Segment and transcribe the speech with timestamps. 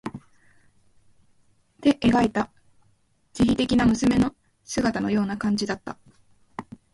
[1.79, 2.51] てえがいた、
[3.33, 4.31] 稗史的な娘の絵
[4.63, 5.99] 姿のような感じだった。